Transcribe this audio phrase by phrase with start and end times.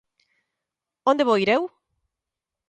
[1.09, 1.61] Onde vou ir eu?